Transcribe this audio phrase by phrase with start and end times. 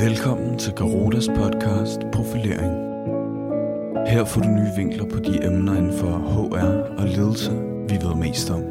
[0.00, 2.72] Velkommen til Garotas podcast Profilering.
[4.08, 7.50] Her får du nye vinkler på de emner inden for HR og ledelse,
[7.88, 8.62] vi ved mest om.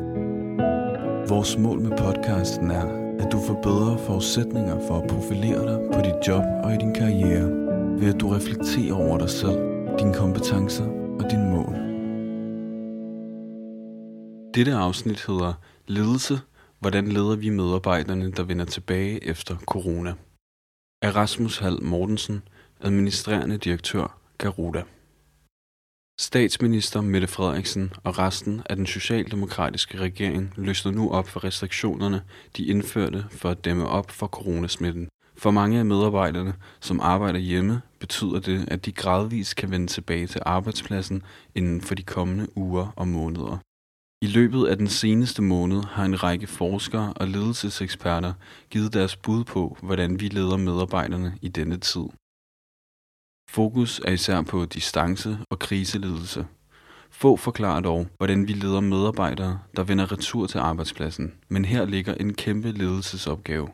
[1.30, 2.86] Vores mål med podcasten er,
[3.20, 6.94] at du får bedre forudsætninger for at profilere dig på dit job og i din
[6.94, 7.50] karriere,
[8.00, 9.60] ved at du reflekterer over dig selv,
[10.00, 10.86] dine kompetencer
[11.20, 11.76] og dine mål.
[14.56, 15.54] Dette afsnit hedder
[15.88, 16.40] Ledelse.
[16.80, 20.14] Hvordan leder vi medarbejderne, der vender tilbage efter corona?
[21.02, 22.44] Af Rasmus Hall Mortensen,
[22.82, 24.84] administrerende direktør, Garuda.
[26.20, 32.22] Statsminister Mette Frederiksen og resten af den socialdemokratiske regering løsner nu op for restriktionerne,
[32.58, 35.10] de indførte for at dæmme op for coronasmitten.
[35.38, 40.28] For mange af medarbejderne, som arbejder hjemme, betyder det, at de gradvist kan vende tilbage
[40.28, 41.24] til arbejdspladsen
[41.56, 43.58] inden for de kommende uger og måneder.
[44.22, 48.34] I løbet af den seneste måned har en række forskere og ledelseseksperter
[48.70, 52.06] givet deres bud på, hvordan vi leder medarbejderne i denne tid.
[53.50, 56.48] Fokus er især på distance og kriseledelse.
[57.10, 62.14] Få forklarer dog, hvordan vi leder medarbejdere, der vender retur til arbejdspladsen, men her ligger
[62.14, 63.70] en kæmpe ledelsesopgave.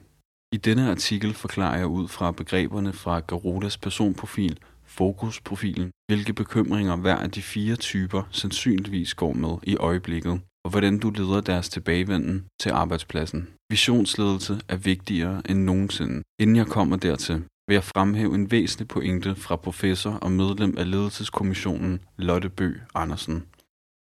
[0.51, 4.59] I denne artikel forklarer jeg ud fra begreberne fra Garudas personprofil
[4.97, 10.99] fokusprofilen, hvilke bekymringer hver af de fire typer sandsynligvis går med i øjeblikket, og hvordan
[10.99, 13.47] du leder deres tilbagevenden til arbejdspladsen.
[13.69, 16.23] Visionsledelse er vigtigere end nogensinde.
[16.39, 20.91] Inden jeg kommer dertil, vil jeg fremhæve en væsentlig pointe fra professor og medlem af
[20.91, 23.43] ledelseskommissionen Lotte Bø Andersen.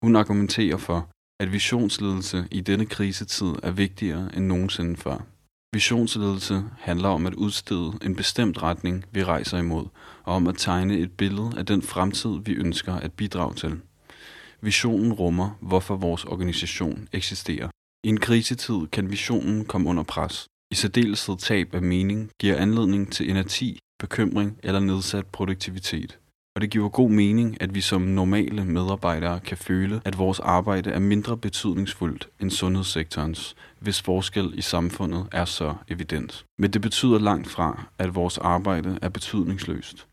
[0.03, 5.34] Hun argumenterer for, at visionsledelse i denne krisetid er vigtigere end nogensinde før.
[5.73, 9.85] Visionsledelse handler om at udstede en bestemt retning, vi rejser imod,
[10.23, 13.79] og om at tegne et billede af den fremtid, vi ønsker at bidrage til.
[14.61, 17.69] Visionen rummer, hvorfor vores organisation eksisterer.
[18.03, 20.47] I en krisetid kan visionen komme under pres.
[20.71, 26.19] I særdeleshed tab af mening giver anledning til inerti, bekymring eller nedsat produktivitet.
[26.55, 30.89] Og det giver god mening, at vi som normale medarbejdere kan føle, at vores arbejde
[30.91, 36.45] er mindre betydningsfuldt end sundhedssektorens, hvis forskel i samfundet er så evident.
[36.57, 40.07] Men det betyder langt fra, at vores arbejde er betydningsløst.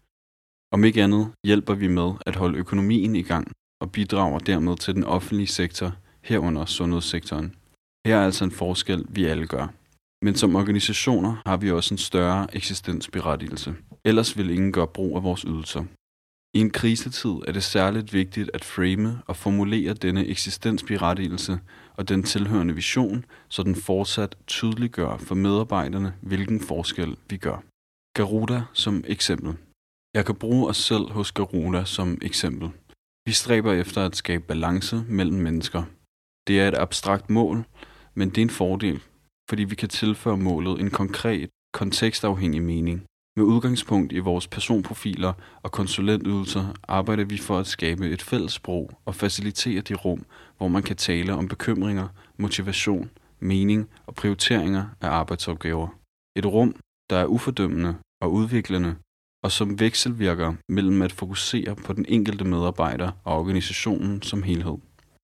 [0.72, 4.94] Om ikke andet hjælper vi med at holde økonomien i gang og bidrager dermed til
[4.94, 5.92] den offentlige sektor,
[6.22, 7.54] herunder sundhedssektoren.
[8.06, 9.66] Her er altså en forskel, vi alle gør.
[10.24, 13.74] Men som organisationer har vi også en større eksistensberettigelse.
[14.04, 15.84] Ellers vil ingen gøre brug af vores ydelser.
[16.54, 21.60] I en krisetid er det særligt vigtigt at frame og formulere denne eksistensberettigelse
[21.96, 27.62] og den tilhørende vision, så den fortsat tydeliggør for medarbejderne, hvilken forskel vi gør.
[28.14, 29.56] Garuda som eksempel.
[30.14, 32.70] Jeg kan bruge os selv hos Garuda som eksempel.
[33.26, 35.82] Vi stræber efter at skabe balance mellem mennesker.
[36.46, 37.64] Det er et abstrakt mål,
[38.14, 39.00] men det er en fordel,
[39.48, 43.06] fordi vi kan tilføre målet en konkret, kontekstafhængig mening.
[43.36, 45.32] Med udgangspunkt i vores personprofiler
[45.62, 50.24] og konsulentydelser arbejder vi for at skabe et fælles sprog og facilitere de rum,
[50.56, 53.10] hvor man kan tale om bekymringer, motivation,
[53.40, 55.88] mening og prioriteringer af arbejdsopgaver.
[56.36, 56.76] Et rum,
[57.10, 58.96] der er ufordømmende og udviklende,
[59.44, 64.78] og som vekselvirker mellem at fokusere på den enkelte medarbejder og organisationen som helhed.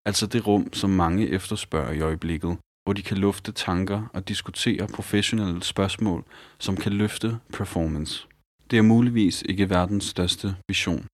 [0.07, 2.57] Altså det rum, som mange efterspørger i øjeblikket,
[2.89, 6.25] hvor de kan lufte tanker og diskutere professionelle spørgsmål,
[6.59, 8.27] som kan løfte performance.
[8.71, 11.07] Det er muligvis ikke verdens største vision,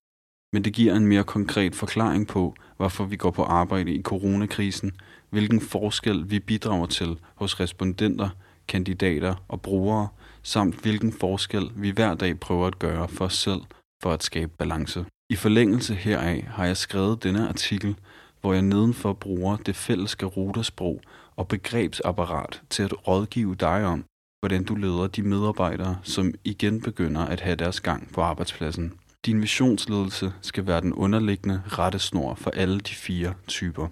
[0.53, 4.91] men det giver en mere konkret forklaring på, hvorfor vi går på arbejde i coronakrisen,
[5.29, 8.29] hvilken forskel vi bidrager til hos respondenter,
[8.67, 10.07] kandidater og brugere,
[10.43, 13.61] samt hvilken forskel vi hver dag prøver at gøre for os selv
[14.03, 15.05] for at skabe balance.
[15.29, 17.95] I forlængelse heraf har jeg skrevet denne artikel,
[18.41, 21.01] hvor jeg nedenfor bruger det fælleske garudersprog
[21.35, 24.05] og begrebsapparat til at rådgive dig om,
[24.39, 28.93] hvordan du leder de medarbejdere, som igen begynder at have deres gang på arbejdspladsen.
[29.25, 33.87] Din visionsledelse skal være den underliggende rettesnor for alle de fire typer.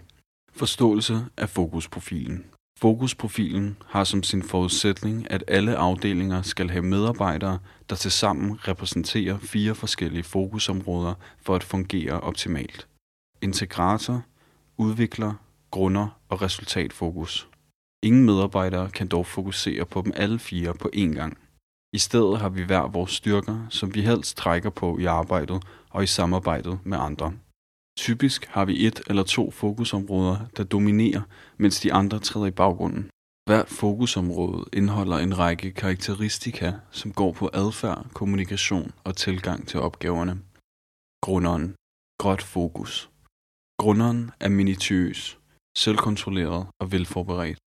[0.54, 2.46] Forståelse af fokusprofilen.
[2.80, 9.76] Fokusprofilen har som sin forudsætning, at alle afdelinger skal have medarbejdere, der tilsammen repræsenterer fire
[9.76, 12.88] forskellige fokusområder for at fungere optimalt.
[13.42, 14.22] Integrator,
[14.78, 15.34] udvikler,
[15.74, 17.50] grunder og resultatfokus.
[18.04, 21.38] Ingen medarbejdere kan dog fokusere på dem alle fire på én gang.
[21.94, 26.04] I stedet har vi hver vores styrker, som vi helst trækker på i arbejdet og
[26.04, 27.34] i samarbejdet med andre.
[27.98, 31.22] Typisk har vi et eller to fokusområder, der dominerer,
[31.58, 33.10] mens de andre træder i baggrunden.
[33.50, 40.40] Hvert fokusområde indeholder en række karakteristika, som går på adfærd, kommunikation og tilgang til opgaverne.
[41.22, 41.76] Grunderen.
[42.20, 43.10] Gråt fokus.
[43.78, 45.40] Grunderen er minutiøs,
[45.78, 47.60] selvkontrolleret og velforberedt.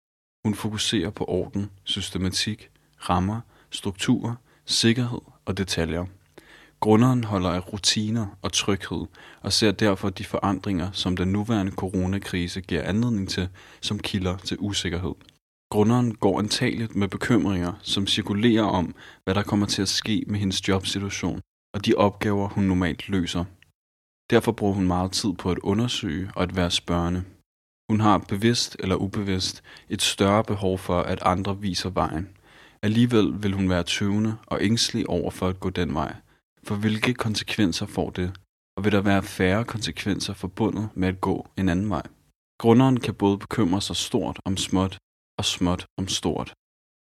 [0.45, 2.69] Hun fokuserer på orden, systematik,
[3.09, 6.05] rammer, strukturer, sikkerhed og detaljer.
[6.79, 9.05] Grunderen holder af rutiner og tryghed
[9.41, 13.49] og ser derfor de forandringer, som den nuværende coronakrise giver anledning til,
[13.81, 15.13] som kilder til usikkerhed.
[15.69, 20.39] Grunderen går antageligt med bekymringer, som cirkulerer om, hvad der kommer til at ske med
[20.39, 21.41] hendes jobsituation
[21.73, 23.45] og de opgaver, hun normalt løser.
[24.29, 27.23] Derfor bruger hun meget tid på at undersøge og at være spørgende.
[27.89, 32.29] Hun har bevidst eller ubevidst et større behov for, at andre viser vejen.
[32.81, 36.15] Alligevel vil hun være tøvende og ængstelig over for at gå den vej.
[36.63, 38.39] For hvilke konsekvenser får det?
[38.77, 42.03] Og vil der være færre konsekvenser forbundet med at gå en anden vej?
[42.59, 44.97] Grunderen kan både bekymre sig stort om småt
[45.39, 46.53] og småt om stort.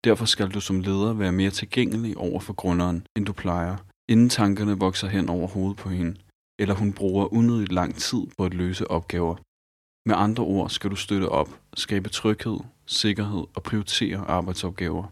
[0.03, 3.77] Derfor skal du som leder være mere tilgængelig over for grunderen, end du plejer,
[4.09, 6.15] inden tankerne vokser hen over hovedet på hende,
[6.59, 9.35] eller hun bruger unødigt lang tid på at løse opgaver.
[10.07, 15.03] Med andre ord skal du støtte op, skabe tryghed, sikkerhed og prioritere arbejdsopgaver.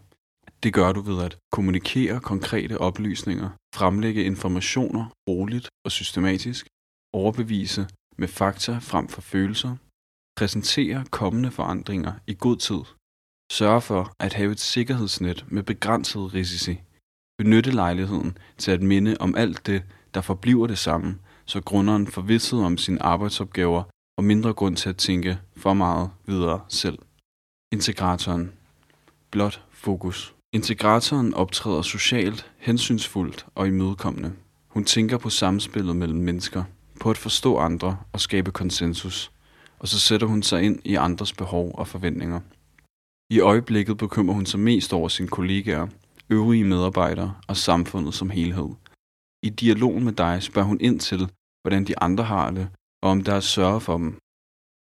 [0.62, 6.66] Det gør du ved at kommunikere konkrete oplysninger, fremlægge informationer roligt og systematisk,
[7.12, 7.86] overbevise
[8.18, 9.76] med fakta frem for følelser,
[10.36, 12.80] præsentere kommende forandringer i god tid,
[13.52, 16.80] sørge for at have et sikkerhedsnet med begrænsede risici,
[17.38, 19.82] benytte lejligheden til at minde om alt det,
[20.14, 23.82] der forbliver det samme, så grunderen får vidshed om sine arbejdsopgaver
[24.16, 26.98] og mindre grund til at tænke for meget videre selv.
[27.72, 28.52] Integratoren.
[29.30, 30.34] Blot fokus.
[30.52, 34.32] Integratoren optræder socialt, hensynsfuldt og imødekommende.
[34.68, 36.64] Hun tænker på samspillet mellem mennesker,
[37.00, 39.32] på at forstå andre og skabe konsensus,
[39.78, 42.40] og så sætter hun sig ind i andres behov og forventninger.
[43.30, 45.86] I øjeblikket bekymrer hun sig mest over sine kollegaer,
[46.30, 48.68] øvrige medarbejdere og samfundet som helhed.
[49.42, 51.30] I dialogen med dig spørger hun ind til,
[51.62, 52.68] hvordan de andre har det,
[53.04, 54.10] og om der er sørge for dem.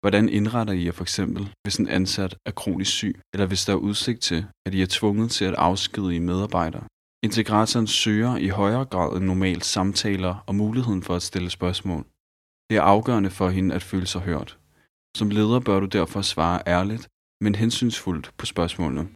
[0.02, 3.72] Hvordan indretter I jer for eksempel, hvis en ansat er kronisk syg, eller hvis der
[3.72, 6.84] er udsigt til, at I er tvunget til at afskedige medarbejdere?
[7.22, 12.04] Integratoren søger i højere grad end normalt samtaler og muligheden for at stille spørgsmål.
[12.70, 14.58] Det er afgørende for hende at føle sig hørt.
[15.16, 17.08] Som leder bør du derfor svare ærligt,
[17.40, 19.08] men hensynsfuldt på spørgsmålene.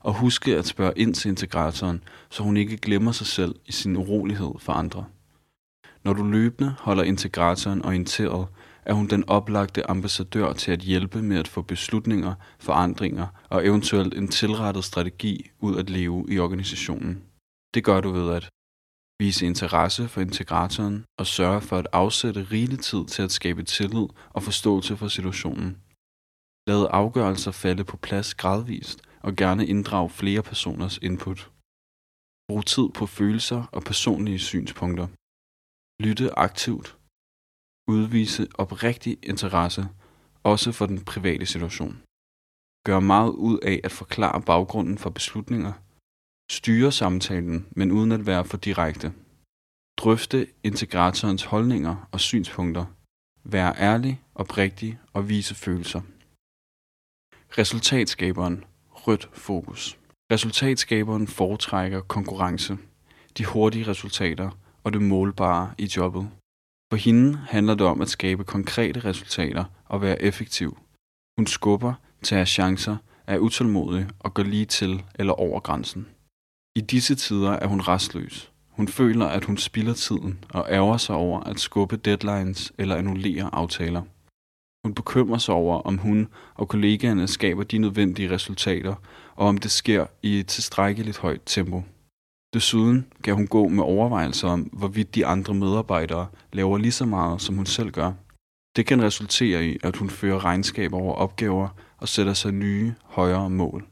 [0.00, 3.96] Og huske at spørge ind til integratoren, så hun ikke glemmer sig selv i sin
[3.96, 5.04] urolighed for andre.
[6.04, 8.46] Når du løbende holder integratoren orienteret,
[8.84, 14.14] er hun den oplagte ambassadør til at hjælpe med at få beslutninger, forandringer og eventuelt
[14.14, 17.22] en tilrettet strategi ud at leve i organisationen.
[17.74, 18.48] Det gør du ved at
[19.22, 24.06] vise interesse for integratoren og sørge for at afsætte rigelig tid til at skabe tillid
[24.30, 25.76] og forståelse for situationen.
[26.68, 31.50] Lad afgørelser falde på plads gradvist og gerne inddrage flere personers input.
[32.48, 35.06] Brug tid på følelser og personlige synspunkter.
[36.00, 36.98] Lytte aktivt.
[37.88, 39.88] Udvise oprigtig interesse,
[40.42, 42.02] også for den private situation.
[42.86, 45.72] Gør meget ud af at forklare baggrunden for beslutninger.
[46.50, 49.12] Styre samtalen, men uden at være for direkte.
[49.96, 52.86] Drøfte integratorens holdninger og synspunkter.
[53.44, 56.00] Vær ærlig, oprigtig og vise følelser.
[57.58, 58.64] Resultatskaberen.
[58.90, 59.98] Rødt fokus.
[60.32, 62.78] Resultatskaberen foretrækker konkurrence,
[63.38, 64.50] de hurtige resultater
[64.88, 66.28] og det målbare i jobbet.
[66.92, 70.78] For hende handler det om at skabe konkrete resultater og være effektiv.
[71.38, 72.96] Hun skubber, tager chancer,
[73.26, 76.08] er utålmodig og går lige til eller over grænsen.
[76.76, 78.52] I disse tider er hun restløs.
[78.68, 83.54] Hun føler, at hun spilder tiden og ærger sig over at skubbe deadlines eller annullere
[83.54, 84.02] aftaler.
[84.84, 88.94] Hun bekymrer sig over, om hun og kollegaerne skaber de nødvendige resultater,
[89.36, 91.82] og om det sker i et tilstrækkeligt højt tempo.
[92.54, 97.42] Desuden kan hun gå med overvejelser om, hvorvidt de andre medarbejdere laver lige så meget,
[97.42, 98.12] som hun selv gør.
[98.76, 103.50] Det kan resultere i, at hun fører regnskab over opgaver og sætter sig nye, højere
[103.50, 103.86] mål.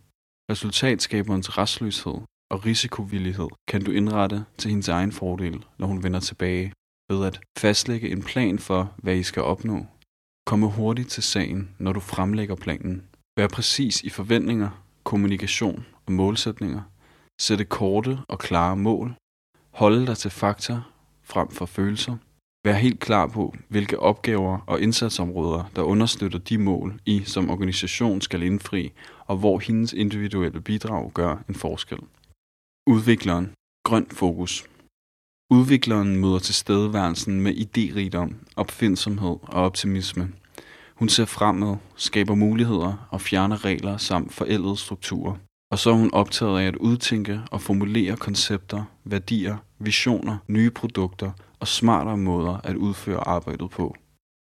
[0.50, 2.14] Resultatskaberens restløshed
[2.50, 6.72] og risikovillighed kan du indrette til hendes egen fordel, når hun vender tilbage,
[7.10, 9.86] ved at fastlægge en plan for, hvad I skal opnå.
[10.46, 13.02] Komme hurtigt til sagen, når du fremlægger planen.
[13.36, 16.82] Vær præcis i forventninger, kommunikation og målsætninger–
[17.40, 19.14] Sætte korte og klare mål.
[19.70, 20.80] Holde dig til fakta
[21.22, 22.16] frem for følelser.
[22.64, 28.20] Vær helt klar på, hvilke opgaver og indsatsområder, der understøtter de mål, I som organisation
[28.20, 28.92] skal indfri,
[29.26, 31.98] og hvor hendes individuelle bidrag gør en forskel.
[32.86, 33.52] Udvikleren.
[33.84, 34.64] Grøn fokus.
[35.50, 40.32] Udvikleren møder tilstedeværelsen med idérigdom, opfindsomhed og optimisme.
[40.94, 45.36] Hun ser fremad, skaber muligheder og fjerner regler samt forældede strukturer.
[45.72, 51.30] Og så er hun optaget af at udtænke og formulere koncepter, værdier, visioner, nye produkter
[51.60, 53.96] og smartere måder at udføre arbejdet på.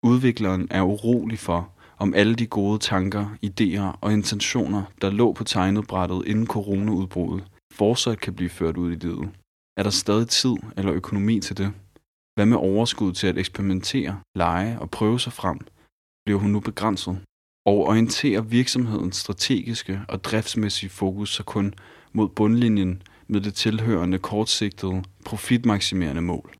[0.04, 5.44] Udvikleren er urolig for, om alle de gode tanker, idéer og intentioner, der lå på
[5.44, 9.30] tegnebrættet inden coronaudbruddet, fortsat kan blive ført ud i livet.
[9.76, 11.72] Er der stadig tid eller økonomi til det?
[12.34, 15.58] Hvad med overskud til at eksperimentere, lege og prøve sig frem?
[16.24, 17.20] Bliver hun nu begrænset?
[17.66, 21.74] Og orienterer virksomhedens strategiske og driftsmæssige fokus så kun
[22.12, 26.54] mod bundlinjen med det tilhørende kortsigtede, profitmaksimerende mål?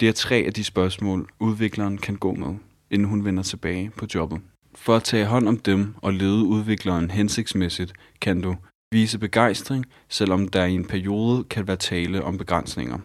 [0.00, 2.54] Det er tre af de spørgsmål, udvikleren kan gå med,
[2.90, 4.40] inden hun vender tilbage på jobbet.
[4.74, 8.56] For at tage hånd om dem og lede udvikleren hensigtsmæssigt, kan du
[8.92, 12.98] vise begejstring, selvom der i en periode kan være tale om begrænsninger.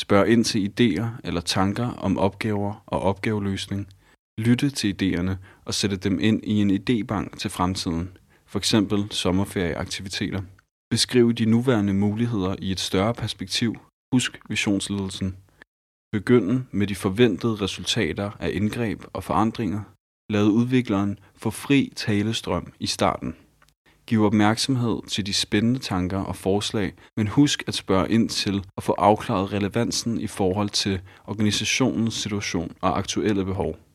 [0.00, 3.88] Spørg ind til idéer eller tanker om opgaver og opgaveløsning.
[4.46, 8.16] Lytte til idéerne og sætte dem ind i en idébank til fremtiden,
[8.46, 8.74] f.eks.
[9.10, 10.42] sommerferieaktiviteter.
[10.90, 13.76] Beskriv de nuværende muligheder i et større perspektiv.
[14.12, 15.36] Husk visionsledelsen.
[16.12, 19.80] Begynd med de forventede resultater af indgreb og forandringer.
[20.32, 23.36] Lad udvikleren få fri talestrøm i starten.
[24.06, 28.82] Giv opmærksomhed til de spændende tanker og forslag, men husk at spørge ind til og
[28.82, 33.89] få afklaret relevansen i forhold til organisationens situation og aktuelle behov.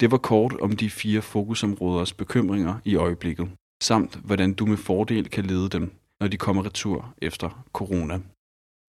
[0.00, 3.48] Det var kort om de fire fokusområders bekymringer i øjeblikket,
[3.82, 5.90] samt hvordan du med fordel kan lede dem,
[6.20, 8.20] når de kommer retur efter corona.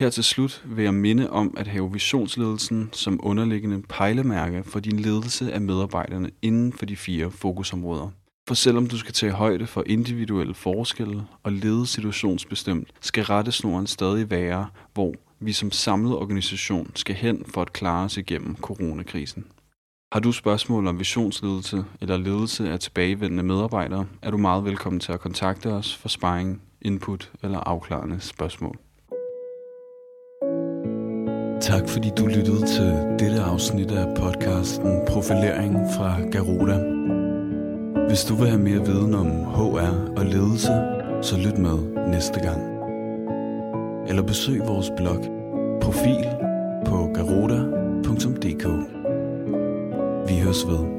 [0.02, 5.00] Her til slut vil jeg minde om at have visionsledelsen som underliggende pejlemærke for din
[5.00, 8.10] ledelse af medarbejderne inden for de fire fokusområder.
[8.48, 14.30] For selvom du skal tage højde for individuelle forskelle og lede situationsbestemt, skal rettesnoren stadig
[14.30, 19.46] være, hvor vi som samlet organisation skal hen for at klare os igennem coronakrisen.
[20.12, 25.12] Har du spørgsmål om visionsledelse eller ledelse af tilbagevendende medarbejdere, er du meget velkommen til
[25.12, 28.78] at kontakte os for sparring, input eller afklarende spørgsmål.
[31.62, 36.78] Tak fordi du lyttede til dette afsnit af podcasten Profilering fra Garuda.
[38.08, 40.74] Hvis du vil have mere viden om HR og ledelse,
[41.22, 42.62] så lyt med næste gang.
[44.08, 45.22] Eller besøg vores blog
[45.82, 46.26] Profil
[46.86, 48.99] på garuda.dk.
[50.28, 50.99] Vi høres ved.